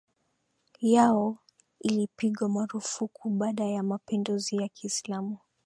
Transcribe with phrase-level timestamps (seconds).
[0.81, 1.37] yao
[1.79, 5.37] ilipigwa marufuku baada ya mapinduzi ya Kiislamu